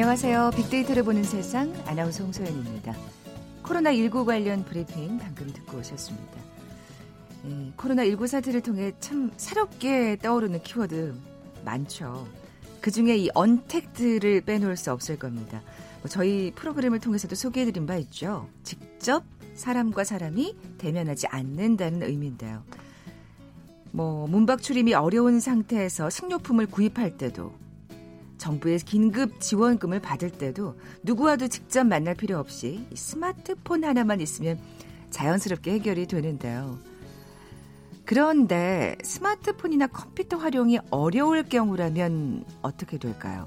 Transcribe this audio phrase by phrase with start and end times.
[0.00, 0.52] 안녕하세요.
[0.56, 2.96] 빅데이터를 보는 세상 아나운서 홍소연입니다.
[3.62, 6.38] 코로나19 관련 브리핑 방금 듣고 오셨습니다.
[7.44, 11.14] 예, 코로나19 사태를 통해 참 새롭게 떠오르는 키워드
[11.66, 12.26] 많죠.
[12.80, 15.60] 그 중에 이 언택트를 빼놓을 수 없을 겁니다.
[16.00, 18.48] 뭐 저희 프로그램을 통해서도 소개해드린 바 있죠.
[18.62, 22.62] 직접 사람과 사람이 대면하지 않는다는 의미인데요.
[23.90, 27.52] 뭐 문박 출입이 어려운 상태에서 식료품을 구입할 때도
[28.40, 34.58] 정부의 긴급 지원금을 받을 때도 누구와도 직접 만날 필요 없이 스마트폰 하나만 있으면
[35.10, 36.78] 자연스럽게 해결이 되는데요.
[38.06, 43.46] 그런데 스마트폰이나 컴퓨터 활용이 어려울 경우라면 어떻게 될까요?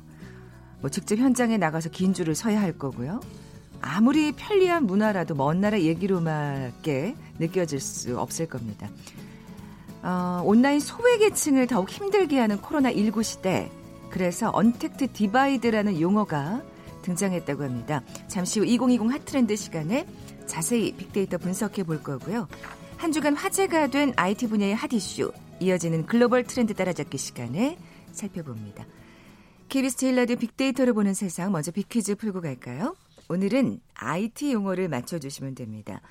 [0.80, 3.20] 뭐 직접 현장에 나가서 긴 줄을 서야 할 거고요.
[3.82, 8.90] 아무리 편리한 문화라도 먼 나라 얘기로밖에 느껴질 수 없을 겁니다.
[10.04, 13.72] 어, 온라인 소외계층을 더욱 힘들게 하는 코로나19 시대.
[14.14, 16.62] 그래서 untact divide라는 용어가
[17.02, 18.04] 등장했다고 합니다.
[18.28, 20.06] 잠시 후 2020 hot trend 시간에
[20.46, 22.48] 자세히 빅데이터 분석해 볼 거고요.
[22.98, 27.80] 한 주간 화제가 된 IT 분야의 hot issue, 이어지는 글로벌 트렌드 따라잡기 시간에
[28.12, 28.86] 살펴봅니다.
[29.70, 32.96] KBS 제일 라디오 빅데이터를 보는 세상 먼저 빅퀴즈 풀고 갈까요?
[33.30, 36.02] 오늘은 IT 용어를 맞춰주시면 됩니다.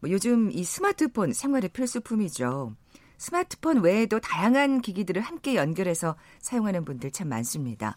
[0.00, 2.72] 뭐 요즘 이 스마트폰 생활의 필수품이죠.
[3.16, 7.96] 스마트폰 외에도 다양한 기기들을 함께 연결해서 사용하는 분들 참 많습니다.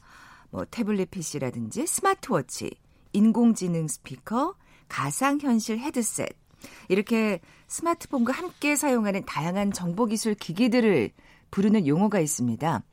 [0.49, 2.71] 뭐 태블릿 PC라든지 스마트워치,
[3.13, 4.55] 인공지능 스피커,
[4.89, 6.29] 가상현실 헤드셋
[6.87, 11.11] 이렇게 스마트폰과 함께 사용하는 다양한 정보기술 기기들을
[11.51, 12.83] 부르는 용어가 있습니다.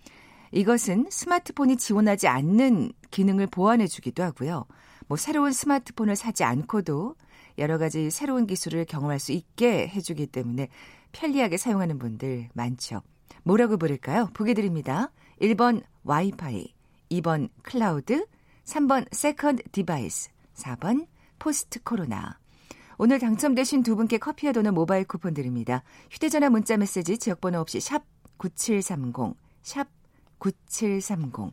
[0.53, 4.67] 이것은 스마트폰이 지원하지 않는 기능을 보완해 주기도 하고요.
[5.07, 7.17] 뭐 새로운 스마트폰을 사지 않고도
[7.59, 10.69] 여러 가지 새로운 기술을 경험할 수 있게 해주기 때문에
[11.15, 13.01] 편리하게 사용하는 분들 많죠.
[13.45, 14.29] 뭐라고 부를까요?
[14.35, 15.11] 보기 드립니다.
[15.41, 16.75] 1번 와이파이,
[17.11, 18.27] 2번 클라우드,
[18.65, 21.07] 3번 second device, 4번
[21.39, 22.39] post 코로나.
[22.99, 25.83] 오늘 당첨되신 두 분께 커피와 도넛 모바일 쿠폰 드립니다.
[26.11, 28.05] 휴대전화 문자 메시지 지역번호 없이 샵
[28.37, 29.89] 9730, 샵
[30.39, 31.53] 9730.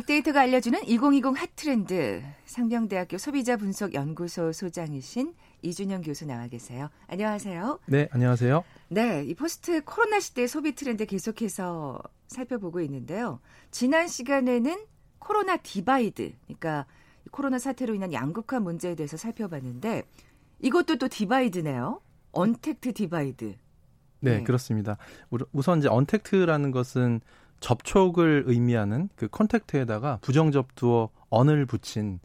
[0.00, 6.88] 빅데이터가 알려주는 2020 hot trend 상명대학교 소비자분석연구소 소장이신 이준영 교수 나와 계세요.
[7.08, 7.80] 안녕하세요.
[7.86, 8.64] 네, 안녕하세요.
[8.88, 13.40] 네, 이 post 코로나 시대 소비 트렌드 계속해서 살펴보고 있는데요.
[13.70, 14.86] 지난 시간에는
[15.18, 16.86] 코로나 divide, 그러니까
[17.30, 20.04] 코로나 사태로 인한 양극화 문제에 대해서 살펴봤는데
[20.60, 22.00] 이것도 또 divide네요.
[22.32, 23.56] untact divide.
[24.20, 24.96] 네, 네, 그렇습니다.
[25.52, 27.20] 우선 이제 untact라는 것은
[27.60, 32.20] 접촉을 의미하는 그 contact에다가 부정접두어 un을 붙인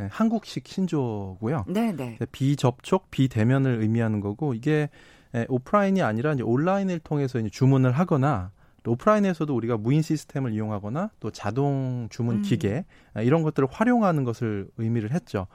[0.00, 1.64] 예, 한국식 신조고요.
[1.68, 2.18] 네, 네.
[2.32, 4.88] 비접촉, 비대면을 의미하는 거고 이게
[5.34, 8.50] 예, 오프라인이 아니라 이제 온라인을 통해서 이제 주문을 하거나
[8.82, 12.42] 또 오프라인에서도 우리가 무인 시스템을 이용하거나 또 자동 주문 음.
[12.42, 12.84] 기계
[13.16, 13.22] 음.
[13.22, 15.46] 이런 것들을 활용하는 것을 의미를 했죠.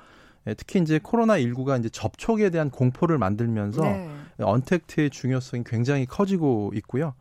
[0.57, 4.09] 특히 이제 코로나 19가 이제 접촉에 대한 공포를 만들면서 네.
[4.37, 7.15] untact의 중요성이 굉장히 커지고 있고요.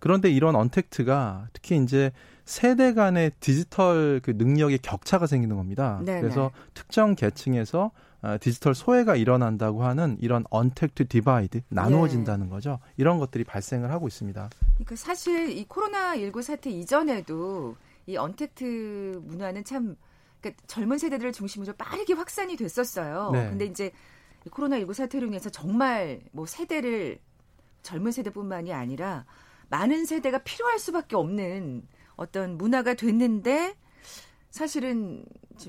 [0.00, 2.10] 그런데 이런 untact가 특히 이제
[2.44, 6.00] 세대 간의 디지털 그 능력의 격차가 생기는 겁니다.
[6.04, 6.22] 네네.
[6.22, 7.92] 그래서 특정 계층에서
[8.22, 12.50] 어, 디지털 소외가 일어난다고 하는 이런 untact divide 나누어진다는 네.
[12.50, 12.78] 거죠.
[12.96, 14.50] 이런 것들이 발생을 하고 있습니다.
[14.74, 17.76] 그러니까 사실 이 코로나 19 사태 이전에도
[18.06, 19.96] 이 언택트 문화는 참
[20.40, 23.30] 그러니까 젊은 세대들을 중심으로 빠르게 확산이 됐었어요.
[23.32, 23.48] 네.
[23.48, 23.90] 근데 이제
[24.50, 27.18] 코로나 19 사태로 인해서 정말 뭐 세대를
[27.82, 29.24] 젊은 세대뿐만이 아니라
[29.70, 31.82] 많은 세대가 필요할 수밖에 없는
[32.16, 33.74] 어떤 문화가 됐는데
[34.50, 35.24] 사실은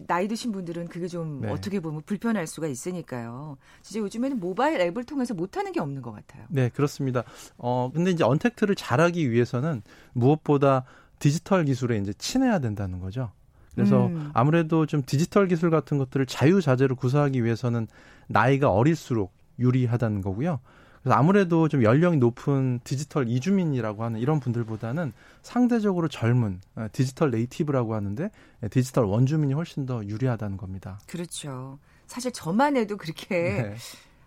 [0.07, 1.49] 나이 드신 분들은 그게 좀 네.
[1.49, 3.57] 어떻게 보면 불편할 수가 있으니까요.
[3.81, 6.45] 진짜 요즘에는 모바일 앱을 통해서 못하는 게 없는 것 같아요.
[6.49, 7.23] 네, 그렇습니다.
[7.57, 9.83] 어, 근데 이제 언택트를 잘하기 위해서는
[10.13, 10.85] 무엇보다
[11.19, 13.31] 디지털 기술에 이제 친해야 된다는 거죠.
[13.75, 14.31] 그래서 음.
[14.33, 17.87] 아무래도 좀 디지털 기술 같은 것들을 자유자재로 구사하기 위해서는
[18.27, 20.59] 나이가 어릴수록 유리하다는 거고요.
[21.01, 27.95] 그래서 아무래도 좀 연령이 높은 디지털 이주민이라고 하는 이런 분들보다는 상대적으로 젊은 어, 디지털 네이티브라고
[27.95, 28.29] 하는데
[28.63, 30.99] 예, 디지털 원주민이 훨씬 더 유리하다는 겁니다.
[31.07, 31.79] 그렇죠.
[32.07, 33.75] 사실 저만 해도 그렇게 네.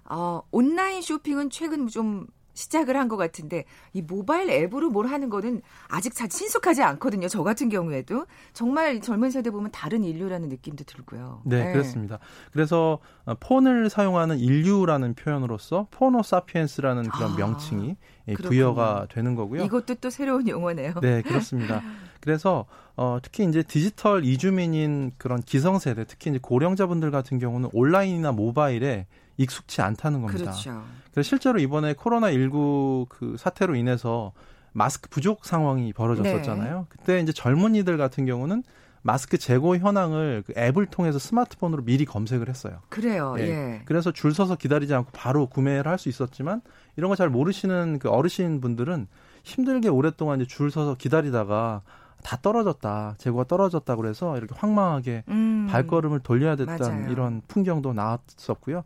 [0.07, 5.61] 어, 온라인 쇼핑은 최근 좀 시작을 한 것 같은데 이 모바일 앱으로 뭘 하는 거는
[5.89, 7.29] 아직 잘 친숙하지 않거든요.
[7.29, 8.25] 저 같은 경우에도
[8.55, 11.43] 정말 젊은 세대 보면 다른 인류라는 느낌도 들고요.
[11.45, 11.73] 네, 네.
[11.73, 12.19] 그렇습니다.
[12.53, 17.97] 그래서 어, 폰을 사용하는 인류라는 표현으로서 포노 사피엔스라는 그런 아, 명칭이
[18.27, 18.49] 그렇군요.
[18.49, 19.65] 부여가 되는 거고요.
[19.65, 20.95] 이것도 또 새로운 용어네요.
[21.03, 21.83] 네, 그렇습니다.
[22.21, 22.65] 그래서
[22.97, 29.83] 어, 특히 이제 디지털 이주민인 그런 기성세대, 특히 이제 고령자분들 같은 경우는 온라인이나 모바일에 익숙치
[29.83, 30.45] 않다는 겁니다.
[30.45, 30.83] 그렇죠.
[31.13, 34.33] 그래서 실제로 이번에 코로나 19그 사태로 인해서
[34.73, 36.79] 마스크 부족 상황이 벌어졌었잖아요.
[36.79, 36.85] 네.
[36.89, 38.63] 그때 이제 젊은이들 같은 경우는
[39.03, 42.79] 마스크 재고 현황을 그 앱을 통해서 스마트폰으로 미리 검색을 했어요.
[42.89, 43.35] 그래요.
[43.39, 43.43] 예.
[43.43, 43.83] 예.
[43.85, 46.63] 그래서 줄 서서 기다리지 않고 바로 구매를 할 수 있었지만
[46.97, 49.07] 이런 거 잘 모르시는 그 어르신 분들은
[49.43, 51.83] 힘들게 오랫동안 이제 줄 서서 기다리다가
[52.23, 53.17] 다 떨어졌다.
[53.19, 57.13] 재고가 떨어졌다 그래서 이렇게 황망하게 음, 발걸음을 돌려야 됐다는 맞아요.
[57.13, 58.85] 이런 풍경도 나왔었고요.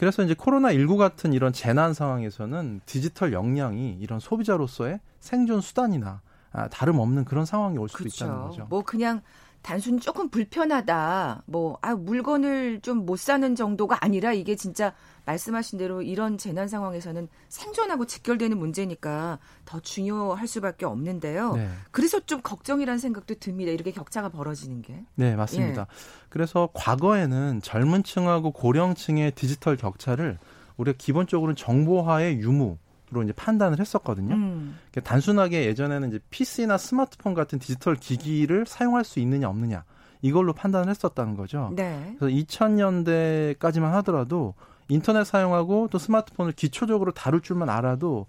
[0.00, 7.26] 그래서 이제 코로나19 같은 이런 재난 상황에서는 디지털 역량이 이런 소비자로서의 생존 수단이나 아, 다름없는
[7.26, 8.24] 그런 상황이 올 수도 그렇죠.
[8.24, 8.66] 있다는 거죠.
[8.70, 9.20] 뭐 그냥
[9.60, 11.42] 단순 조금 불편하다.
[11.44, 14.94] 뭐, 아, 물건을 좀 못 사는 정도가 아니라 이게 진짜
[15.24, 21.54] 말씀하신 대로 이런 재난 상황에서는 생존하고 직결되는 문제니까 더 중요할 수밖에 없는데요.
[21.54, 21.68] 네.
[21.90, 23.70] 그래서 좀 걱정이라는 생각도 듭니다.
[23.72, 25.04] 이렇게 격차가 벌어지는 게.
[25.14, 25.82] 네, 맞습니다.
[25.82, 25.86] 예.
[26.28, 30.38] 그래서 과거에는 젊은 층하고 고령층의 디지털 격차를
[30.76, 32.78] 우리가 기본적으로는 정보화의 유무,
[33.12, 34.36] 로 이제 판단을 했었거든요.
[34.36, 34.78] 음.
[34.92, 39.82] 그러니까 단순하게 예전에는 이제 PC나 스마트폰 같은 디지털 기기를 사용할 수 있느냐 없느냐
[40.22, 41.72] 이걸로 판단을 했었다는 거죠.
[41.74, 42.14] 네.
[42.18, 44.54] 그래서 2000년대까지만 하더라도
[44.90, 48.26] 인터넷 사용하고 또 스마트폰을 기초적으로 다룰 줄만 알아도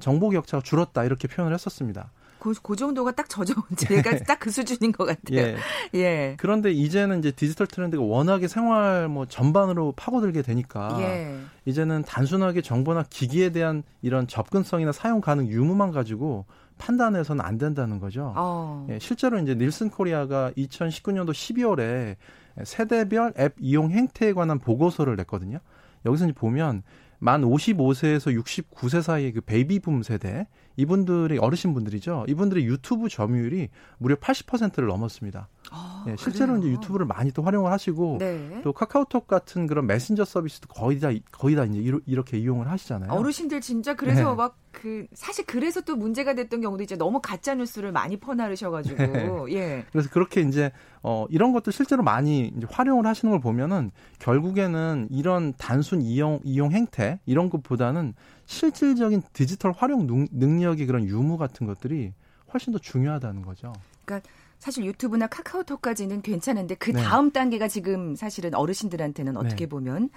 [0.00, 2.10] 정보 격차가 줄었다 이렇게 표현을 했었습니다.
[2.42, 4.18] 그, 그 정도가 딱 저저 제가 예.
[4.18, 5.38] 딱그 수준인 것 같아요.
[5.38, 5.56] 예.
[5.94, 6.36] 예.
[6.38, 11.38] 그런데 이제는 이제 디지털 트렌드가 워낙에 생활 뭐 전반으로 파고들게 되니까 예.
[11.66, 16.46] 이제는 단순하게 정보나 기기에 대한 이런 접근성이나 사용 가능 유무만 가지고
[16.78, 18.32] 판단해서는 안 된다는 거죠.
[18.34, 18.88] 어.
[18.90, 22.16] 예, 실제로 이제 닐슨 코리아가 2019년도 12월에
[22.64, 25.60] 세대별 앱 이용 행태에 관한 보고서를 냈거든요.
[26.04, 26.82] 여기서 이제 보면
[27.18, 32.24] 만 55세에서 69세 사이의 그 베이비붐 세대 이분들이 어르신 분들이죠.
[32.28, 33.68] 이분들의 유튜브 점유율이
[33.98, 35.48] 무려 80%를 넘었습니다.
[35.70, 36.56] 아, 예, 실제로?
[36.58, 38.60] 이제 유튜브를 많이 또 활용을 하시고 네.
[38.62, 43.12] 또 카카오톡 같은 그런 메신저 서비스도 거의 다 거의 다 이제 이렇게 이용을 하시잖아요.
[43.12, 44.34] 어르신들 진짜 그래서 네.
[44.34, 49.30] 막그 사실 그래서 또 문제가 됐던 경우도 이제 너무 가짜 뉴스를 많이 퍼나르셔가지고 네.
[49.50, 49.84] 예.
[49.92, 50.72] 그래서 그렇게 이제
[51.02, 57.20] 어 이런 것도 실제로 많이 활용을 하시는 걸 보면은 결국에는 이런 단순 이용 이용 행태
[57.26, 58.14] 이런 것보다는
[58.46, 62.12] 실질적인 디지털 활용 능력이 그런 유무 같은 것들이
[62.52, 63.72] 훨씬 더 중요하다는 거죠.
[64.04, 64.28] 그러니까
[64.62, 67.02] 사실 유튜브나 카카오톡까지는 괜찮은데 그 네.
[67.02, 67.32] 다음 네.
[67.32, 69.68] 단계가 지금 사실은 어르신들한테는 어떻게 네.
[69.68, 70.08] 보면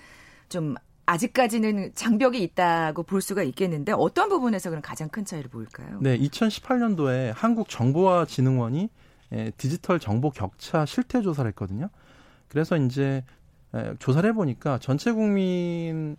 [0.50, 0.76] 좀
[1.08, 5.98] 아직까지는 장벽이 있다고 볼 수가 있겠는데 어떤 부분에서 그럼 가장 큰 차이를 보일까요?
[6.00, 8.90] 네, 2018년도에 한국 정보화진흥원이
[9.58, 11.90] 디지털 정보 격차 실태 조사를 했거든요.
[12.48, 13.24] 그래서 이제
[13.98, 16.18] 조사를 해보니까 전체 국민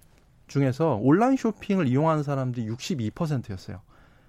[0.48, 3.82] 중에서 온라인 쇼핑을 이용하는 사람들이 62%였어요.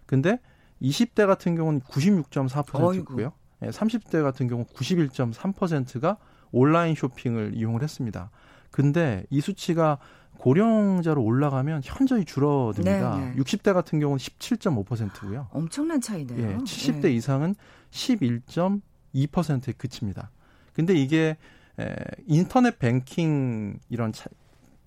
[0.06, 0.40] 근데
[0.84, 3.34] 20대 같은 경우는 96.4%였고요.
[3.64, 6.18] 예, 30대 같은 경우 91.3%가
[6.52, 8.30] 온라인 쇼핑을 이용을 했습니다.
[8.72, 9.98] 근데 이 수치가
[10.38, 13.18] 고령자로 올라가면 현저히 줄어듭니다.
[13.18, 13.36] 네 네.
[13.36, 15.48] 60대 같은 경우는 17.5%고요.
[15.52, 16.52] 엄청난 차이네요.
[16.52, 17.12] 예, 70대 네.
[17.14, 17.56] 이상은
[17.92, 20.30] 11.2%에 그칩니다.
[20.74, 21.38] 근데 이게
[21.80, 21.96] 에,
[22.28, 24.30] 인터넷 뱅킹 이런 차,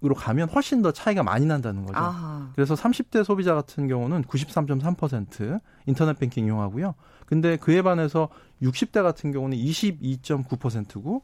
[0.03, 1.99] 으로 가면 훨씬 더 차이가 많이 난다는 거죠.
[1.99, 2.49] 아하.
[2.55, 6.95] 그래서 30대 소비자 같은 경우는 93.3% 인터넷 뱅킹 이용하고요.
[7.27, 8.31] 근데 그에 반해서
[8.63, 11.23] 60대 같은 경우는 22.9%고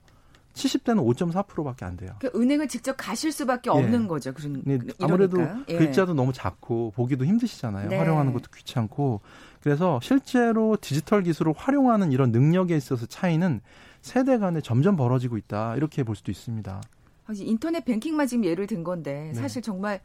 [0.53, 2.13] 70대는 5.4%밖에 안 돼요.
[2.19, 4.07] 그러니까 은행을 직접 가실 수밖에 없는 예.
[4.07, 4.33] 거죠.
[4.33, 5.77] 그런 네, 아무래도 예.
[5.77, 7.89] 글자도 너무 작고 보기도 힘드시잖아요.
[7.89, 7.97] 네.
[7.97, 9.21] 활용하는 것도 귀찮고
[9.63, 13.61] 그래서 실제로 디지털 기술을 활용하는 이런 능력에 있어서 차이는
[14.01, 16.81] 세대 간에 점점 벌어지고 있다 이렇게 볼 수도 있습니다.
[17.35, 19.35] 인터넷 뱅킹만 지금 예를 든 건데 네.
[19.35, 20.01] 사실 정말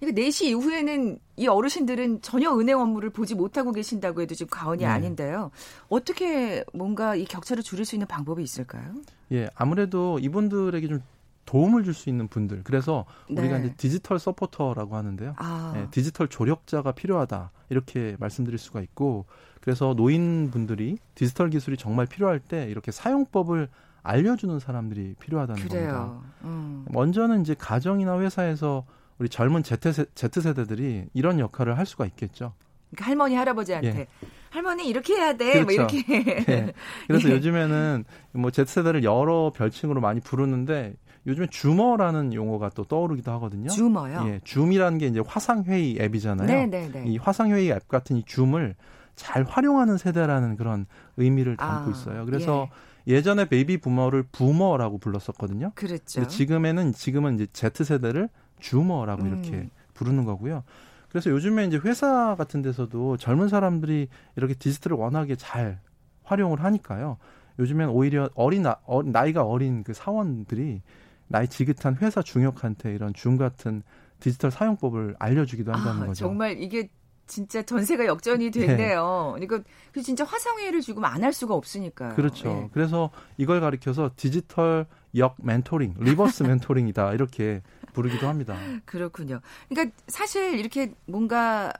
[0.00, 4.86] 그러니까 4시 이후에는 이 어르신들은 전혀 은행 업무를 보지 못하고 계신다고 해도 지금 과언이 네.
[4.86, 5.52] 아닌데요.
[5.88, 8.94] 어떻게 뭔가 이 격차를 줄일 수 있는 방법이 있을까요?
[9.30, 11.02] 예, 아무래도 이분들에게 좀
[11.44, 12.62] 도움을 줄 수 있는 분들.
[12.64, 13.66] 그래서 우리가 네.
[13.66, 15.34] 이제 디지털 서포터라고 하는데요.
[15.38, 15.74] 아.
[15.76, 17.52] 예, 디지털 조력자가 필요하다.
[17.68, 19.26] 이렇게 말씀드릴 수가 있고
[19.60, 23.68] 그래서 노인분들이 디지털 기술이 정말 필요할 때 이렇게 사용법을
[24.02, 25.92] 알려주는 사람들이 필요하다는 그래요.
[25.92, 26.34] 겁니다.
[26.44, 26.84] 음.
[26.90, 28.84] 먼저는 이제 가정이나 회사에서
[29.18, 32.54] 우리 젊은 Z세대, Z세대들이 이런 역할을 할 수가 있겠죠.
[32.90, 34.06] 그러니까 할머니 할아버지한테 예.
[34.50, 35.62] 할머니 이렇게 해야 돼.
[35.62, 35.82] 뭐 그렇죠.
[35.82, 36.44] 뭐 이렇게.
[36.44, 36.72] 네.
[37.06, 37.34] 그래서 예.
[37.34, 40.94] 요즘에는 뭐 Z세대를 여러 별칭으로 많이 부르는데
[41.26, 43.68] 요즘에 Zoomer라는 용어가 또 떠오르기도 하거든요.
[43.68, 44.24] Zoomer요?
[44.26, 46.46] 예, 줌이라는 게 이제 화상회의 앱이잖아요.
[46.46, 46.88] 네네네.
[46.88, 47.04] 네, 네.
[47.06, 48.74] 이 화상회의 앱 같은 이 줌을
[49.14, 52.24] 잘 활용하는 세대라는 그런 의미를 담고 아, 있어요.
[52.26, 52.91] 그래서 예.
[53.06, 55.72] 예전에 baby boomer를 boomer라고 불렀었거든요.
[55.74, 56.26] 그렇죠.
[56.26, 58.28] 지금에는 지금은 이제 Z 세대를
[58.60, 59.28] 줌어라고 음.
[59.28, 60.62] 이렇게 부르는 거고요.
[61.08, 65.80] 그래서 요즘에 이제 회사 같은 데서도 젊은 사람들이 이렇게 디지털을 워낙에 잘
[66.22, 67.18] 활용을 하니까요.
[67.58, 70.80] 요즘엔 오히려 어린 나, 어, 나이가 어린 그 사원들이
[71.28, 73.82] 나이 지긋한 회사 중역한테 이런 줌 같은
[74.20, 76.26] 디지털 사용법을 알려주기도 한다는 아, 거죠.
[76.26, 76.88] 정말 이게
[77.32, 79.36] 진짜 전세가 역전이 됐네요.
[79.38, 79.46] 네.
[79.46, 82.14] 그러니까 그 진짜 화상회의를 주고 안할 수가 없으니까요.
[82.14, 82.48] 그렇죠.
[82.48, 82.68] 네.
[82.74, 84.86] 그래서 이걸 가리켜서 디지털
[85.16, 87.62] 역 멘토링, reverse mentoring이다 이렇게
[87.94, 88.58] 부르기도 합니다.
[88.84, 89.40] 그렇군요.
[89.70, 91.72] 그러니까 사실 이렇게 뭔가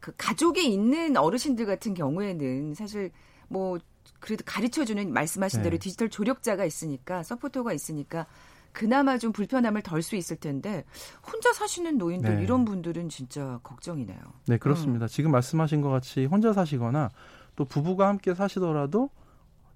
[0.00, 3.12] 그 가족에 있는 어르신들 같은 경우에는 사실
[3.46, 3.78] 뭐
[4.18, 5.64] 그래도 가르쳐주는 말씀하신 네.
[5.64, 8.26] 대로 디지털 조력자가 있으니까 서포터가 있으니까
[8.72, 10.84] 그나마 좀 불편함을 덜 수 있을 텐데
[11.30, 12.42] 혼자 사시는 노인들 네.
[12.42, 14.18] 이런 분들은 진짜 걱정이네요.
[14.46, 15.06] 네 그렇습니다.
[15.06, 15.08] 음.
[15.08, 17.10] 지금 말씀하신 것 같이 혼자 사시거나
[17.56, 19.10] 또 부부가 함께 사시더라도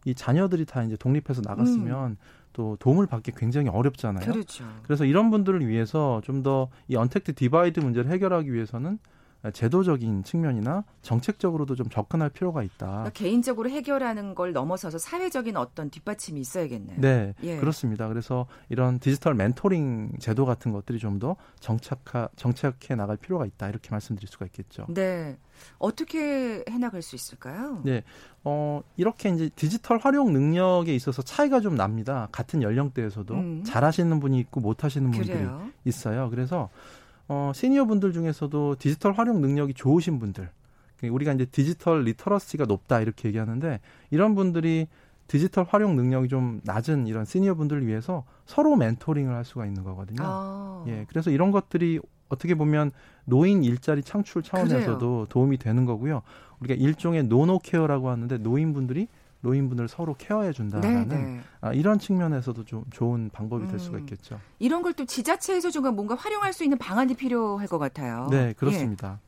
[0.04, 2.16] 이 자녀들이 다 이제 독립해서 나갔으면 음.
[2.52, 4.24] 또 도움을 받기 굉장히 어렵잖아요.
[4.24, 4.64] 그렇죠.
[4.84, 8.98] 그래서 이런 분들을 위해서 좀 더 이 untact divide 문제를 해결하기 위해서는
[9.52, 12.86] 제도적인 측면이나 정책적으로도 좀 접근할 필요가 있다.
[12.86, 17.00] 그러니까 개인적으로 해결하는 걸 넘어서서 사회적인 어떤 뒷받침이 있어야겠네요.
[17.00, 17.56] 네, 예.
[17.56, 18.08] 그렇습니다.
[18.08, 23.88] 그래서 이런 디지털 멘토링 제도 같은 것들이 좀 더 정착하 정착해 나갈 필요가 있다 이렇게
[23.90, 24.84] 말씀드릴 수가 있겠죠.
[24.90, 25.38] 네,
[25.78, 27.80] 어떻게 해나갈 수 있을까요?
[27.84, 28.02] 네,
[28.44, 32.28] 어 이렇게 이제 디지털 활용 능력에 있어서 차이가 좀 납니다.
[32.32, 33.64] 같은 연령대에서도 음.
[33.64, 35.70] 잘하시는 분이 있고 못하시는 분들이 그래요?
[35.84, 36.28] 있어요.
[36.28, 36.68] 그래서
[37.28, 40.50] 어, 시니어 분들 중에서도 디지털 활용 능력이 좋으신 분들,
[41.02, 43.80] 우리가 이제 digital literacy가 높다 이렇게 얘기하는데
[44.10, 44.86] 이런 분들이
[45.26, 50.22] 디지털 활용 능력이 좀 낮은 이런 시니어 분들을 위해서 서로 멘토링을 할 수가 있는 거거든요.
[50.22, 50.84] 아.
[50.86, 52.92] 예, 그래서 이런 것들이 어떻게 보면
[53.24, 55.26] 노인 일자리 창출 차원에서도 그래요.
[55.28, 56.22] 도움이 되는 거고요.
[56.60, 59.08] 우리가 일종의 노노 care라고 하는데 노인분들이
[59.46, 61.40] 노인분을 서로 케어해 준다는 네, 네.
[61.60, 64.00] 아, 이런 측면에서도 좀 좋은 방법이 될 수가 음.
[64.00, 64.40] 있겠죠.
[64.58, 68.28] 이런 걸 또 지자체에서 좀 뭔가 활용할 수 있는 방안이 필요할 것 같아요.
[68.30, 69.20] 네, 그렇습니다.
[69.22, 69.26] 예.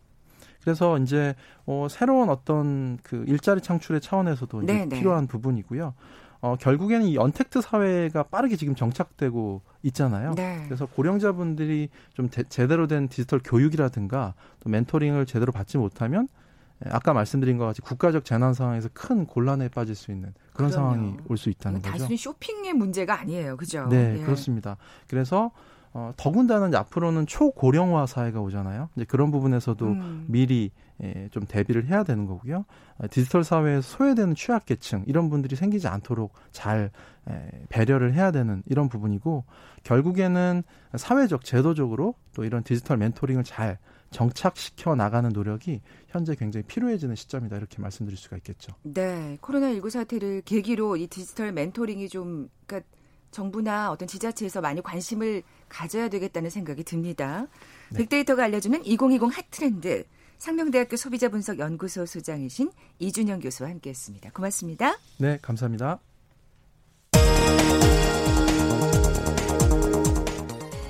[0.63, 1.35] 그래서 이제
[1.67, 4.99] 어, 새로운 어떤 그 일자리 창출의 차원에서도 네, 네.
[4.99, 5.95] 필요한 부분이고요.
[6.41, 10.35] 어, 결국에는 이 언택트 사회가 빠르게 지금 정착되고 있잖아요.
[10.35, 10.63] 네.
[10.65, 16.39] 그래서 고령자분들이 좀 제, 제대로 된 디지털 교육이라든가 또 멘토링을 제대로 받지 못하면 예,
[16.87, 20.91] 아까 말씀드린 것 같이 국가적 재난 상황에서 큰 곤란에 빠질 수 있는 그런 그럼요.
[20.93, 21.91] 상황이 올 수 있다는 거죠.
[21.91, 23.87] 단순히 쇼핑의 문제가 아니에요, 그죠?
[23.89, 24.23] 네, 예.
[24.25, 24.77] 그렇습니다.
[25.09, 25.51] 그래서
[25.93, 28.91] 어, 더군다나 앞으로는 초고령화 사회가 오잖아요.
[28.97, 30.25] 이제 그런 부분에서도 음.
[30.29, 30.71] 미리
[31.03, 32.65] 예, 좀 대비를 해야 되는 거고요.
[32.99, 36.91] 어, 디지털 사회에 소외되는 취약계층 이런 분들이 생기지 않도록 잘
[37.31, 39.45] 예, 배려를 해야 되는 이런 부분이고
[39.85, 40.63] 결국에는
[40.97, 43.79] 사회적 제도적으로 또 이런 디지털 멘토링을 잘
[44.11, 48.73] 정착시켜 나가는 노력이 현재 굉장히 필요해지는 시점이다 이렇게 말씀드릴 수가 있겠죠.
[48.83, 52.89] 네, 코로나19 사태를 계기로 이 디지털 멘토링이 좀 그러니까
[53.31, 57.47] 정부나 어떤 지자체에서 많이 관심을 가져야 되겠다는 생각이 듭니다.
[57.91, 57.99] 네.
[57.99, 60.05] 빅데이터가 알려주는 2020 핫트렌드
[60.39, 64.31] 상명대학교 소비자분석연구소 소장이신 이준영 교수와 함께했습니다.
[64.31, 64.97] 고맙습니다.
[65.19, 65.99] 네, 감사합니다.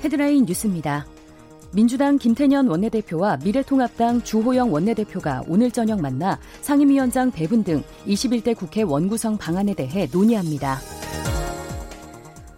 [0.03, 1.05] 헤드라인 뉴스입니다.
[1.71, 9.37] 민주당 김태년 원내대표와 미래통합당 주호영 원내대표가 오늘 저녁 만나 상임위원장 배분 등 21대 국회 원구성
[9.37, 10.79] 방안에 대해 논의합니다.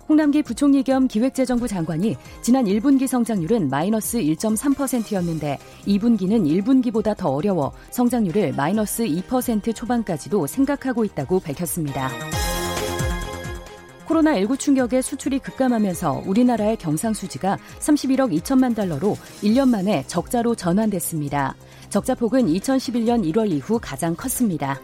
[0.08, 8.54] 홍남기 부총리 겸 기획재정부 장관이 지난 1분기 성장률은 마이너스 1.3%였는데 2분기는 1분기보다 더 어려워 성장률을
[8.54, 12.10] 마이너스 2% 초반까지도 생각하고 있다고 밝혔습니다.
[14.12, 21.56] 코로나19 충격에 수출이 급감하면서 우리나라의 경상수지가 31억 2천만 달러로 1년 만에 적자로 전환됐습니다.
[21.90, 24.80] 적자폭은 2011년 1월 이후 가장 컸습니다.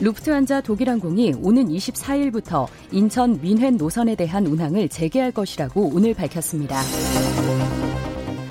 [0.00, 6.80] 루프트한자 독일항공이 오는 24일부터 인천 민회 노선에 대한 운항을 재개할 것이라고 오늘 밝혔습니다.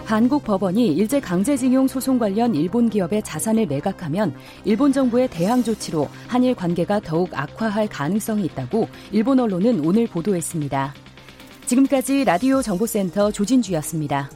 [0.09, 4.33] 한국 법원이 일제 강제징용 소송 관련 일본 기업의 자산을 매각하면
[4.65, 10.95] 일본 정부의 대항 조치로 한일 관계가 더욱 악화할 가능성이 있다고 일본 언론은 오늘 보도했습니다.
[11.67, 14.31] 지금까지 라디오 정보센터 조진주였습니다.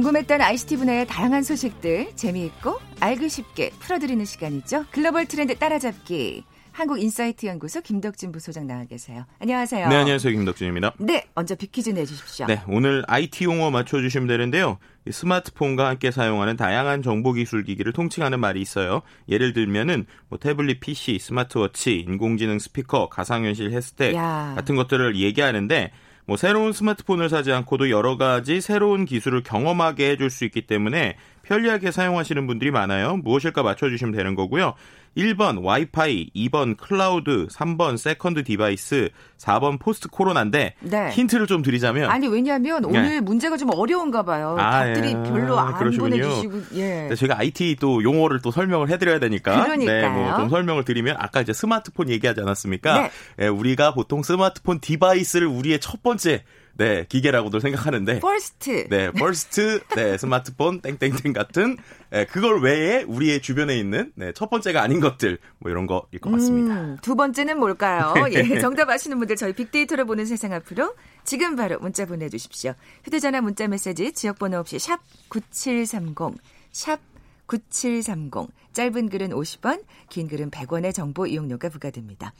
[0.00, 4.86] 궁금했던 ICT 분야의 다양한 소식들 재미있고 알기 쉽게 풀어드리는 시간이죠.
[4.90, 6.44] 글로벌 트렌드 따라잡기.
[6.72, 9.26] 한국인사이트 연구소 김덕진 부소장 나와 계세요.
[9.40, 9.88] 안녕하세요.
[9.88, 10.32] 네, 안녕하세요.
[10.32, 10.94] 김덕진입니다.
[11.00, 12.46] 네, 먼저 빅퀴즈 내주십시오.
[12.46, 14.78] 네, 오늘 IT 용어 맞춰주시면 되는데요.
[15.10, 19.02] 스마트폰과 함께 사용하는 다양한 정보기술 기기를 통칭하는 말이 있어요.
[19.28, 24.54] 예를 들면은 뭐 태블릿 PC, 스마트워치, 인공지능 스피커, 가상현실 헤드셋 야.
[24.56, 25.90] 같은 것들을 얘기하는데
[26.26, 31.16] 뭐 새로운 스마트폰을 사지 않고도 여러 가지 새로운 기술을 경험하게 해줄 수 있기 때문에
[31.50, 33.16] 편리하게 사용하시는 분들이 많아요.
[33.16, 34.74] 무엇일까 맞춰주시면 되는 거고요.
[35.16, 41.10] 1번 와이파이, 2번 클라우드, 3번 second device, 4번 post 코로나인데 네.
[41.10, 43.20] 힌트를 좀 드리자면 아니 왜냐하면 오늘 네.
[43.20, 44.54] 문제가 좀 어려운가 봐요.
[44.60, 45.12] 아, 답들이 예.
[45.14, 46.10] 별로 안 그러시군요.
[46.10, 47.08] 보내주시고 예.
[47.08, 50.00] 네, 제가 IT 또 용어를 또 설명을 해드려야 되니까 그러니까요.
[50.00, 53.00] 네, 뭐좀 설명을 드리면 아까 이제 스마트폰 얘기하지 않았습니까?
[53.00, 53.10] 네.
[53.40, 58.16] 예, 우리가 보통 스마트폰 device를 우리의 첫 번째 네, 기계라고도 생각하는데.
[58.16, 58.88] first.
[58.88, 59.80] 네, first.
[59.94, 61.76] 네, 스마트폰 땡땡땡 같은
[62.10, 66.30] 네, 그걸 외에 우리의 주변에 있는 네, 첫 번째가 아닌 것들 뭐 이런 거일 것
[66.30, 66.80] 같습니다.
[66.80, 68.14] 음, 두 번째는 뭘까요?
[68.32, 72.74] 예, 정답 아시는 분들 저희 빅데이터를 보는 세상 앞으로 지금 바로 문자 보내 주십시오.
[73.04, 76.40] 휴대 전화 문자 메시지 지역 번호 없이 샵 9730,
[76.72, 76.98] 샵
[77.46, 78.48] 9730.
[78.72, 82.32] 짧은 글은 50원, 긴 글은 100원의 정보 이용료가 부과됩니다.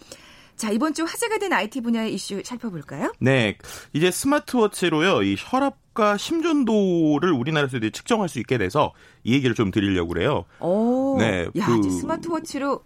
[0.61, 3.15] 자, 이번 주 화제가 된 IT 분야의 이슈 살펴볼까요?
[3.19, 3.57] 네.
[3.95, 8.93] 이제 스마트워치로요, 이 혈압과 심전도를 우리나라에서 이제 측정할 수 있게 돼서
[9.25, 10.45] 이 얘기를 좀 드리려고 그래요.
[10.59, 11.17] 오.
[11.19, 11.47] 네.
[11.57, 11.91] 야, 그...
[11.91, 12.85] 스마트워치로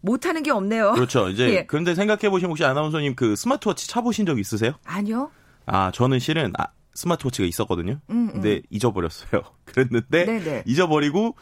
[0.00, 0.92] 못하는 게 없네요.
[0.92, 1.28] 그렇죠.
[1.28, 1.66] 이제 예.
[1.66, 4.74] 그런데 생각해 보시면 혹시 아나운서님 그 스마트워치 차 보신 적 있으세요?
[4.84, 5.32] 아니요.
[5.66, 7.98] 아 저는 실은 아, 스마트워치가 있었거든요.
[8.10, 8.32] 음, 음.
[8.32, 9.42] 근데 잊어버렸어요.
[9.66, 10.62] 그랬는데 네네.
[10.66, 11.34] 잊어버리고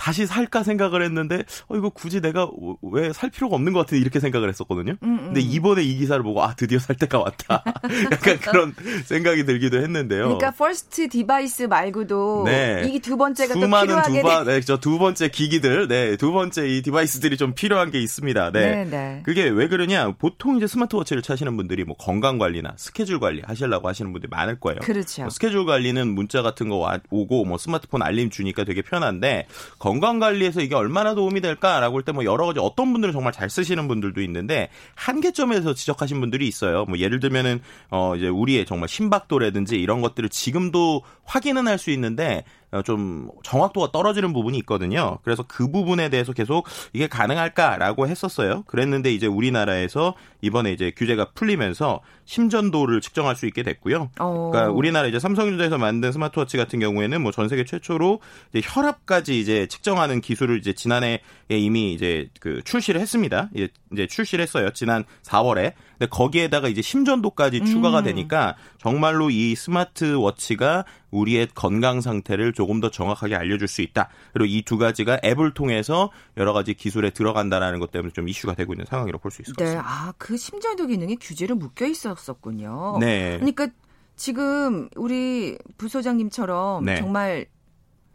[0.00, 2.48] 다시 살까 생각을 했는데 어 이거 굳이 내가
[2.82, 4.94] 왜 살 필요가 없는 것 같은데 이렇게 생각을 했었거든요.
[5.02, 5.24] 음, 음.
[5.26, 7.62] 근데 이번에 이 기사를 보고 아 드디어 살 때가 왔다.
[8.10, 10.22] 약간 그런 생각이 들기도 했는데요.
[10.24, 12.84] 그러니까 first device 말고도 네.
[12.86, 16.66] 이게 두 번째가 수많은 또 필요하게 두, 번, 네, 저두 번째 기기들, 네, 두 번째
[16.66, 18.52] 이 device들이 좀 필요한 게 있습니다.
[18.52, 18.70] 네.
[18.70, 19.20] 네, 네.
[19.24, 20.12] 그게 왜 그러냐?
[20.12, 24.80] 보통 이제 스마트워치를 차시는 분들이 뭐 건강 관리나 스케줄 관리 하시려고 하시는 분들이 많을 거예요.
[24.80, 25.22] 그렇죠.
[25.22, 29.46] 뭐 스케줄 관리는 문자 같은 거 오고 뭐 스마트폰 알림 주니까 되게 편한데
[29.78, 33.50] 건강 관리에서 이게 얼마나 도움이 될까라고 할 때 뭐 여러 가지 어떤 분들은 정말 잘
[33.50, 36.84] 쓰시는 분들도 있는데 한계점에서 지적하신 분들이 있어요.
[36.84, 42.44] 뭐 예를 들면은 어 이제 우리의 정말 심박도라든지 이런 것들을 지금도 확인은 할 수 있는데
[42.44, 45.18] 어, 좀 정확도가 떨어지는 부분이 있거든요.
[45.24, 48.62] 그래서 그 부분에 대해서 계속 이게 가능할까라고 했었어요.
[48.68, 54.10] 그랬는데 이제 우리나라에서 이번에 이제 규제가 풀리면서 심전도를 측정할 수 있게 됐고요.
[54.20, 54.50] 어.
[54.52, 58.20] 그러니까 우리나라 이제 삼성전자에서 만든 스마트워치 같은 경우에는 뭐 전 세계 최초로
[58.52, 63.50] 이제 혈압까지 이제 측정하는 기술을 이제 지난해에 이미 이제 그 출시를 했습니다.
[63.92, 64.70] 이제 출시를 했어요.
[64.74, 65.72] 지난 4월에.
[66.00, 67.66] 근데 거기에다가 이제 심전도까지 음.
[67.66, 74.08] 추가가 되니까 정말로 이 스마트워치가 우리의 건강 상태를 조금 더 정확하게 알려줄 수 있다.
[74.32, 78.72] 그리고 이 두 가지가 앱을 통해서 여러 가지 기술에 들어간다라는 것 때문에 좀 이슈가 되고
[78.72, 79.74] 있는 상황이라고 볼 수 있을 것 네.
[79.74, 79.90] 같습니다.
[80.08, 82.96] 아, 그 심전도 기능이 규제로 묶여 있었었군요.
[83.00, 83.34] 네.
[83.36, 83.68] 그러니까
[84.16, 86.96] 지금 우리 부소장님처럼 네.
[86.96, 87.46] 정말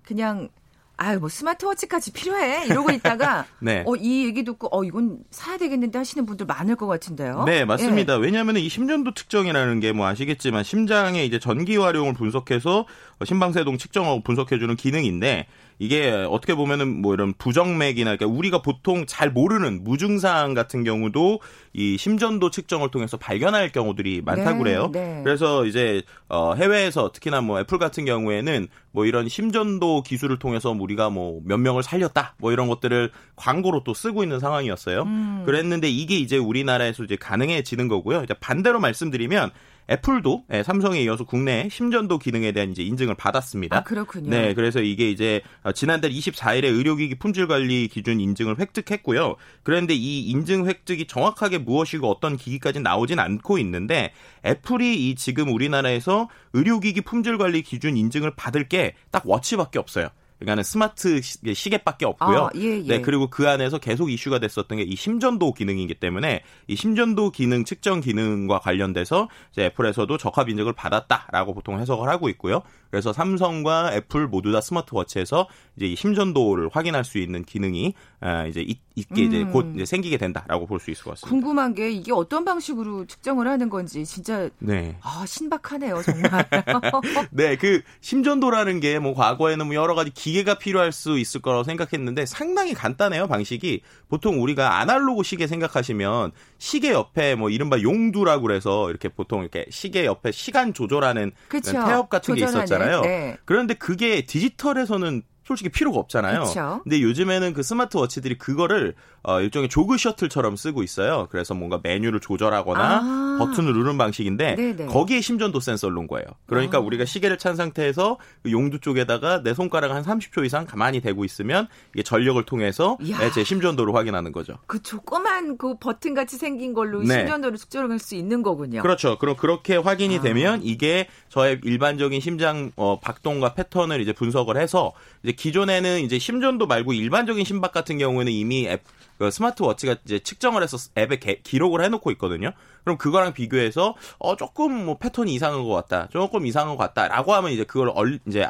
[0.03, 0.49] 그냥
[0.97, 3.83] 아유 뭐 스마트워치까지 필요해 이러고 있다가 네.
[3.85, 7.43] 어 이 얘기 듣고 어 이건 사야 되겠는데 하시는 분들 많을 것 같은데요.
[7.45, 8.13] 네 맞습니다.
[8.15, 8.17] 예.
[8.19, 12.85] 왜냐하면 이 심전도 측정이라는 게 뭐 아시겠지만 심장의 이제 전기 활용을 분석해서
[13.23, 15.47] 심방세동 측정하고 분석해주는 기능인데
[15.79, 21.41] 이게 어떻게 보면은 뭐 이런 부정맥이나 그러니까 우리가 보통 잘 모르는 무증상 같은 경우도
[21.73, 24.89] 이 심전도 측정을 통해서 발견할 경우들이 많다고 네, 그래요.
[24.91, 25.21] 네.
[25.23, 31.09] 그래서 이제 어 해외에서 특히나 뭐 애플 같은 경우에는 뭐 이런 심전도 기술을 통해서 우리가
[31.09, 35.03] 뭐 몇 명을 살렸다 뭐 이런 것들을 광고로 또 쓰고 있는 상황이었어요.
[35.03, 35.43] 음.
[35.45, 38.23] 그랬는데 이게 이제 우리나라에서 이제 가능해지는 거고요.
[38.23, 39.51] 이제 반대로 말씀드리면
[39.89, 43.77] 애플도 네, 삼성에 이어서 국내 심전도 기능에 대한 이제 인증을 받았습니다.
[43.77, 44.29] 아, 그렇군요.
[44.29, 49.35] 네, 그래서 이게 이제 어, 지난달 24일에 의료기기 품질 관리 기준 인증을 획득했고요.
[49.63, 54.11] 그런데 이 인증 획득이 정확하게 무엇이고 어떤 기기까지 나오진 않고 있는데
[54.45, 60.09] 애플이 이 지금 우리나라에서 의료기기 품질 관리 기준 인증을 받을 게 딱 워치밖에 없어요.
[60.39, 62.45] 그러니까는 스마트 시계밖에 없고요.
[62.45, 62.87] 아, 예, 예.
[62.87, 67.65] 네, 그리고 그 안에서 계속 이슈가 됐었던 게 이 심전도 기능이기 때문에 이 심전도 기능
[67.65, 72.61] 측정 기능과 관련돼서 이제 애플에서도 적합 인증을 받았다라고 보통 해석을 하고 있고요.
[72.95, 78.61] 그래서 삼성과 애플 모두 다 스마트워치에서 이제 이 심전도를 확인할 수 있는 기능이 아, 이제
[78.61, 78.79] 있
[79.13, 79.51] 게 이제 음.
[79.51, 81.29] 곧 이제 생기게 된다라고 볼 수 있을 것 같습니다.
[81.29, 84.97] 궁금한 게 이게 어떤 방식으로 측정을 하는 건지 진짜 네.
[85.01, 86.45] 아 신박하네요 정말.
[87.31, 91.63] 네, 그 심전도라는 게 뭐 과거에는 뭐 여러 가지 기 기계가 필요할 수 있을 거라고
[91.63, 98.89] 생각했는데 상당히 간단해요 방식이 보통 우리가 아날로그 시계 생각하시면 시계 옆에 뭐 이른바 용두라고 그래서
[98.89, 101.71] 이렇게 보통 이렇게 시계 옆에 시간 조절하는 그쵸.
[101.73, 103.01] 태엽 같은 게 조절하는, 있 었잖아요.
[103.01, 103.37] 네.
[103.45, 106.43] 그런데 그게 디지털에서는 솔직히 필요가 없잖아요.
[106.43, 106.81] 그쵸.
[106.83, 108.95] 근데 요즘에는 그 스마트워치들이 그거를
[109.27, 111.27] 어, 일종의 조그 셔틀처럼 쓰고 있어요.
[111.31, 113.37] 그래서 뭔가 메뉴를 조절하거나 아.
[113.39, 114.85] 버튼을 누르는 방식인데 네네.
[114.85, 116.25] 거기에 심전도 센서를 놓은 거예요.
[116.45, 116.81] 그러니까 아.
[116.81, 121.67] 우리가 시계를 찬 상태에서 그 용두 쪽에다가 내 손가락 한 30초 이상 가만히 대고 있으면
[121.93, 122.97] 이게 전력을 통해서.
[123.33, 124.57] 제 심전도를 확인하는 거죠.
[124.67, 127.17] 그 조그만 그 버튼 같이 생긴 걸로 네.
[127.19, 128.81] 심전도를 측정할 수 있는 거군요.
[128.81, 129.17] 그렇죠.
[129.17, 130.21] 그럼 그렇게 확인이 아.
[130.21, 136.67] 되면 이게 저의 일반적인 심장 어, 박동과 패턴을 이제 분석을 해서 이제 기존에는 이제 심전도
[136.67, 138.83] 말고 일반적인 심박 같은 경우에는 이미 앱,
[139.17, 142.51] 그 스마트워치가 이제 측정을 해서 앱에 개- 기록을 해놓고 있거든요.
[142.83, 147.51] 그럼 그거랑 비교해서 어 조금 뭐 패턴이 이상한 것 같다, 조금 이상한 것 같다라고 하면
[147.51, 148.47] 이제 그걸 얼, 이제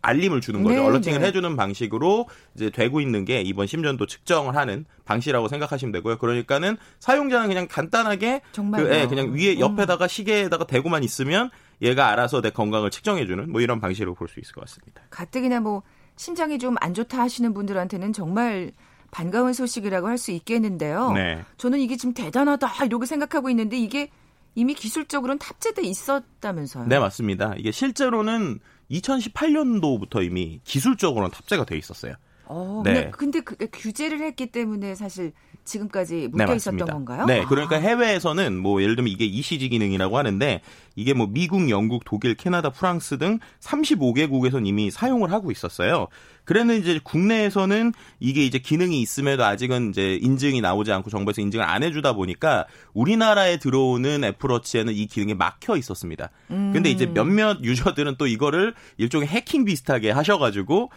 [0.00, 0.74] 알림을 주는 거죠.
[0.74, 1.26] 네, 얼러팅을 네.
[1.26, 6.18] 해주는 방식으로 이제 되고 있는 게 이번 심전도 측정을 하는 방식이라고 생각하시면 되고요.
[6.18, 8.40] 그러니까는 사용자는 그냥 간단하게?
[8.54, 9.60] 그, 예, 그냥 위에 음.
[9.60, 11.50] 옆에다가 시계에다가 대고만 있으면
[11.82, 15.02] 얘가 알아서 내 건강을 측정해주는 뭐 이런 방식으로 볼 수 있을 것 같습니다.
[15.10, 15.82] 가뜩이나 뭐
[16.16, 18.72] 심장이 좀 안 좋다 하시는 분들한테는 정말
[19.10, 21.12] 반가운 소식이라고 할 수 있겠는데요.
[21.12, 21.44] 네.
[21.58, 24.10] 저는 이게 지금 대단하다 이렇게 생각하고 있는데 이게
[24.54, 26.86] 이미 기술적으로는 탑재돼 있었다면서요.
[26.86, 27.54] 네, 맞습니다.
[27.58, 28.58] 이게 실제로는
[28.90, 32.14] 2018년도부터 이미 기술적으로는 탑재가 돼 있었어요.
[32.48, 33.10] 어, 네.
[33.10, 35.32] 근데, 근데 그 규제를 했기 때문에 사실
[35.64, 36.92] 지금까지 네, 묶여 있었던 맞습니다.
[36.92, 37.26] 건가요?
[37.26, 37.46] 네, 아.
[37.48, 40.60] 그러니까 해외에서는 뭐 예를 들면 이게 ECG 기능이라고 하는데
[40.94, 46.06] 이게 뭐 미국, 영국, 독일, 캐나다, 프랑스 등 35개국에선 이미 사용을 하고 있었어요.
[46.46, 51.82] 그랬는 이제 국내에서는 이게 이제 기능이 있음에도 아직은 이제 인증이 나오지 않고 정부에서 인증을 안
[51.82, 56.30] 해주다 보니까 우리나라에 들어오는 애플워치에는 이 기능이 막혀 있었습니다.
[56.50, 56.70] 음.
[56.72, 60.90] 근데 이제 몇몇 유저들은 또 이거를 일종의 해킹 비슷하게 하셔가지고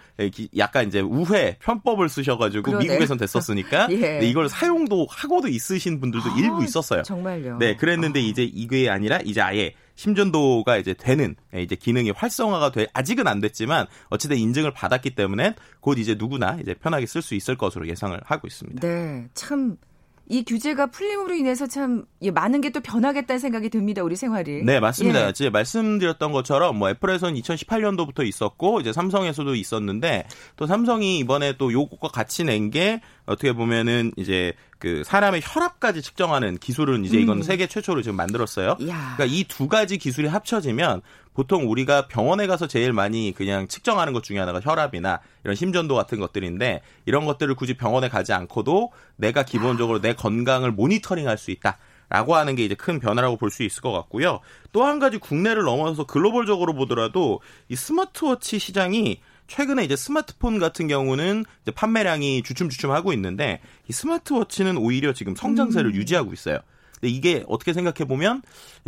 [0.57, 2.85] 약간 이제 우회 편법을 쓰셔가지고 그러네.
[2.85, 4.19] 미국에선 됐었으니까 예.
[4.23, 7.03] 이걸 사용도 하고도 있으신 분들도 아, 일부 있었어요.
[7.03, 7.57] 정말요.
[7.57, 12.87] 네, 그랬는데 이제 이게 아니라 이제 아예 심전도가 이제 되는 예, 이제 기능이 활성화가 돼
[12.93, 17.57] 아직은 안 됐지만 어찌된 인증을 받았기 때문에 곧 이제 누구나 이제 편하게 쓸 수 있을
[17.57, 18.79] 것으로 예상을 하고 있습니다.
[18.87, 19.75] 네, 참.
[20.31, 24.03] 이 규제가 풀림으로 인해서 참 예, 많은 게 또 변하겠다는 생각이 듭니다.
[24.03, 24.63] 우리 생활이.
[24.63, 25.27] 네, 맞습니다.
[25.29, 25.33] 예.
[25.33, 32.09] 지금 말씀드렸던 것처럼 뭐 애플에서는 2018년도부터 있었고 이제 삼성에서도 있었는데 또 삼성이 이번에 또 요것과
[32.09, 37.43] 같이 낸 게 어떻게 보면은 이제 그 사람의 혈압까지 측정하는 기술은 이제 이건 음.
[37.43, 38.77] 세계 최초로 지금 만들었어요.
[38.79, 39.15] 이야.
[39.17, 41.01] 그러니까 이 두 가지 기술이 합쳐지면
[41.33, 46.19] 보통 우리가 병원에 가서 제일 많이 그냥 측정하는 것 중에 하나가 혈압이나 이런 심전도 같은
[46.19, 51.77] 것들인데 이런 것들을 굳이 병원에 가지 않고도 내가 기본적으로 내 건강을 모니터링할 수 있다.
[52.11, 54.39] 라고 하는 게 이제 큰 변화라고 볼 수 있을 것 같고요.
[54.71, 61.43] 또 한 가지 국내를 넘어서 글로벌적으로 보더라도 이 스마트워치 시장이 최근에 이제 스마트폰 같은 경우는
[61.63, 63.59] 이제 판매량이 주춤주춤 하고 있는데
[63.89, 66.59] 이 스마트워치는 오히려 지금 성장세를 유지하고 있어요.
[66.93, 68.41] 근데 이게 어떻게 생각해 보면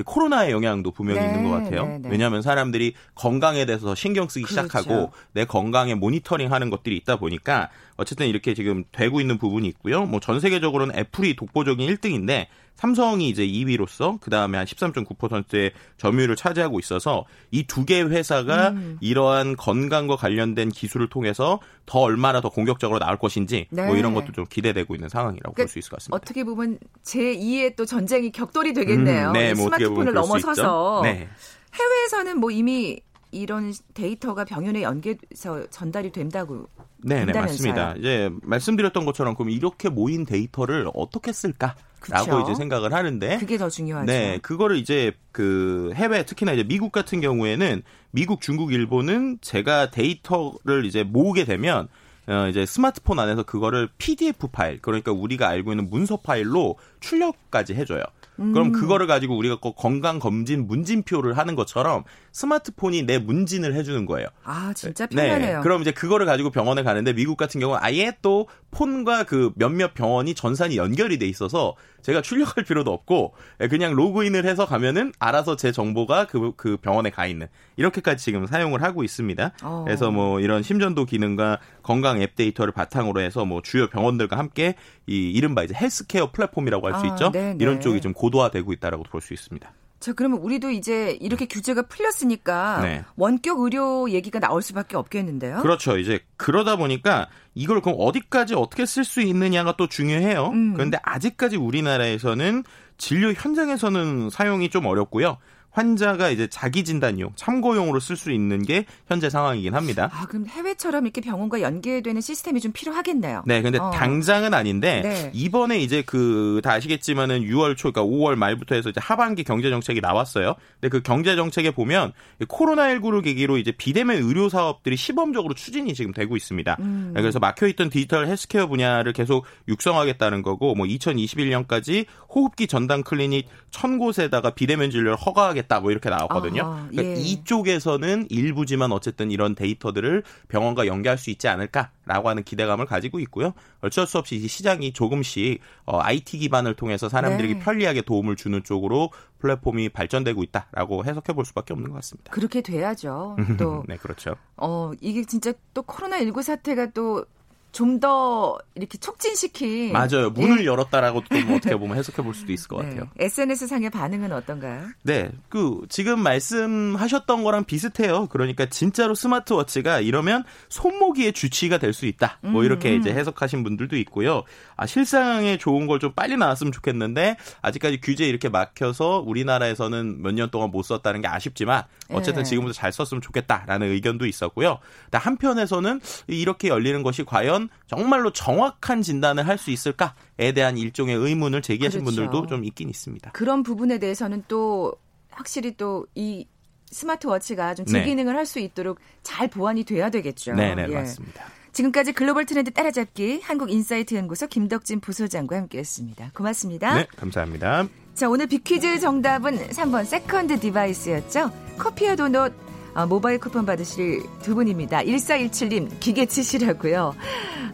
[0.05, 1.85] 코로나의 영향도 분명히 네, 있는 것 같아요.
[1.87, 2.09] 네, 네.
[2.09, 4.67] 왜냐하면 사람들이 건강에 대해서 더 신경 쓰기 그렇죠.
[4.67, 10.05] 시작하고 내 건강에 모니터링 하는 것들이 있다 보니까 어쨌든 이렇게 지금 되고 있는 부분이 있고요.
[10.05, 16.79] 뭐 전 세계적으로는 애플이 독보적인 1등인데 삼성이 이제 2위로서 그 다음에 한 13.9%의 점유율을 차지하고
[16.79, 18.97] 있어서 이 두개 회사가 음.
[19.01, 23.85] 이러한 건강과 관련된 기술을 통해서 더 얼마나 더 공격적으로 나올 것인지 네.
[23.85, 26.15] 뭐 이런 것도 좀 기대되고 있는 상황이라고 그러니까 볼수 있을 것 같습니다.
[26.15, 29.27] 어떻게 보면 제 2의 또 전쟁이 격돌이 되겠네요.
[29.29, 31.01] 음, 네, 뭐 스마트폰을 넘어서서.
[31.03, 31.29] 네.
[31.73, 33.01] 해외에서는 뭐 이미
[33.31, 36.67] 이런 데이터가 병원에 연계해서 전달이 된다고
[37.03, 37.33] 네, 네.
[37.33, 37.95] 맞습니다.
[37.97, 42.39] 이제 말씀드렸던 것처럼 그럼 이렇게 모인 데이터를 어떻게 쓸까라고 그쵸.
[42.41, 44.05] 이제 생각을 하는데 그게 더 중요하죠.
[44.05, 50.85] 네, 그거를 이제 그 해외 특히나 이제 미국 같은 경우에는 미국, 중국, 일본은 제가 데이터를
[50.85, 51.87] 이제 모으게 되면
[52.27, 58.03] 어 이제 스마트폰 안에서 그거를 PDF 파일 그러니까 우리가 알고 있는 문서 파일로 출력까지 해줘요.
[58.41, 58.53] 음.
[58.53, 64.27] 그럼 그거를 가지고 우리가 꼭 건강 검진 문진표를 하는 것처럼 스마트폰이 내 문진을 해주는 거예요.
[64.43, 65.57] 아 진짜 편하네요.
[65.57, 65.63] 네.
[65.63, 70.33] 그럼 이제 그거를 가지고 병원에 가는데 미국 같은 경우는 아예 또 폰과 그 몇몇 병원이
[70.33, 75.71] 전산이 연결이 돼 있어서 제가 출력할 필요도 없고 예, 그냥 로그인을 해서 가면은 알아서 제
[75.71, 79.51] 정보가 그, 그 병원에 가 있는 이렇게까지 지금 사용을 하고 있습니다.
[79.63, 79.83] 어.
[79.85, 84.75] 그래서 뭐 이런 심전도 기능과 건강 앱 데이터를 바탕으로 해서 뭐 주요 병원들과 함께
[85.07, 87.31] 이 이른바 이제 헬스케어 플랫폼이라고 할수 아, 있죠.
[87.31, 87.57] 네, 네.
[87.59, 89.71] 이런 쪽이 좀 고도화되고 있다라고 볼 수 있습니다.
[90.01, 93.05] 자 그러면 우리도 이제 이렇게 규제가 풀렸으니까 네.
[93.15, 95.61] 원격 의료 얘기가 나올 수밖에 없겠는데요.
[95.61, 95.99] 그렇죠.
[95.99, 100.47] 이제 그러다 보니까 이걸 그럼 어디까지 어떻게 쓸 수 있느냐가 또 중요해요.
[100.47, 100.73] 음.
[100.73, 102.63] 그런데 아직까지 우리나라에서는
[102.97, 105.37] 진료 현장에서는 사용이 좀 어렵고요.
[105.71, 110.09] 환자가 이제 자기 진단용, 참고용으로 쓸 수 있는 게 현재 상황이긴 합니다.
[110.13, 113.43] 아, 그럼 해외처럼 이렇게 병원과 연계되는 시스템이 좀 필요하겠네요.
[113.45, 113.91] 네, 근데 어.
[113.91, 115.31] 당장은 아닌데 네.
[115.33, 120.01] 이번에 이제 그 다 아시겠지만은 6월 초, 그러니까 5월 말부터 해서 이제 하반기 경제 정책이
[120.01, 120.55] 나왔어요.
[120.79, 126.35] 근데 그 경제 정책에 보면 코로나19를 계기로 이제 비대면 의료 사업들이 시범적으로 추진이 지금 되고
[126.35, 126.77] 있습니다.
[126.79, 127.11] 음.
[127.15, 134.53] 그래서 막혀 있던 디지털 헬스케어 분야를 계속 육성하겠다는 거고, 뭐 2021년까지 호흡기 전담 클리닉 1000곳에다가
[134.55, 136.63] 비대면 진료를 허가하겠 다, 뭐 이렇게 나왔거든요.
[136.63, 137.21] 아, 그러니까 예.
[137.21, 143.53] 이쪽에서는 일부지만 어쨌든 이런 데이터들을 병원과 연계할 수 있지 않을까라고 하는 기대감을 가지고 있고요.
[143.81, 147.59] 어쩔 수 없이 이 시장이 조금씩 어, IT 기반을 통해서 사람들에게 네.
[147.59, 152.31] 편리하게 도움을 주는 쪽으로 플랫폼이 발전되고 있다라고 해석해 볼 수밖에 없는 것 같습니다.
[152.31, 153.35] 그렇게 돼야죠.
[153.57, 154.35] 또 네, 그렇죠.
[154.57, 157.25] 어, 이게 진짜 또 코로나 19 사태가 또
[157.71, 160.31] 좀 더 이렇게 촉진시킨 맞아요.
[160.31, 162.89] 문을 열었다라고 또뭐 어떻게 보면 해석해 볼 수도 있을 것 네.
[162.89, 163.09] 같아요.
[163.19, 164.87] SNS 상의 반응은 어떤가요?
[165.03, 168.27] 네, 그 지금 말씀하셨던 거랑 비슷해요.
[168.27, 172.39] 그러니까 진짜로 스마트워치가 이러면 손모기의 주치의가 될 수 있다.
[172.41, 172.99] 뭐 이렇게 음.
[173.01, 174.43] 이제 해석하신 분들도 있고요.
[174.77, 180.49] 아 실상에 좋은 걸 좀 빨리 나왔으면 좋겠는데 아직까지 규제 이렇게 막혀서 우리나라에서는 몇 년
[180.49, 182.49] 동안 못 썼다는 게 아쉽지만 어쨌든 네.
[182.49, 184.79] 지금부터 잘 썼으면 좋겠다라는 의견도 있었고요.
[185.11, 192.03] 한편에서는 이렇게 열리는 것이 과연 정말로 정확한 진단을 할 수 있을까에 대한 일종의 의문을 제기하신
[192.03, 192.15] 그렇죠.
[192.15, 193.31] 분들도 좀 있긴 있습니다.
[193.31, 194.93] 그런 부분에 대해서는 또
[195.29, 196.47] 확실히 또이
[196.89, 197.91] 스마트워치가 좀 네.
[197.91, 200.53] 제 기능을 할 수 있도록 잘 보완이 돼야 되겠죠.
[200.53, 200.93] 네, 네, 예.
[200.93, 201.45] 맞습니다.
[201.73, 206.31] 지금까지 글로벌 트렌드 따라잡기 한국인사이트 연구소 김덕진 부소장과 함께했습니다.
[206.33, 206.95] 고맙습니다.
[206.95, 207.87] 네, 감사합니다.
[208.13, 211.51] 자, 오늘 빅퀴즈 정답은 3번 second device였죠.
[211.77, 212.53] 커피와 도넛
[212.93, 215.01] 어, 모바일 쿠폰 받으실 두 분입니다.
[215.03, 217.15] 1417님 기계 치시라고요.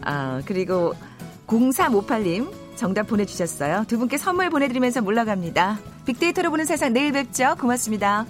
[0.02, 0.94] 아, 그리고
[1.46, 3.84] 0358님 정답 보내주셨어요.
[3.88, 5.78] 두 분께 선물 보내드리면서 물러갑니다.
[6.06, 7.56] 빅데이터로 보는 세상 내일 뵙죠.
[7.58, 8.26] 고맙습니다.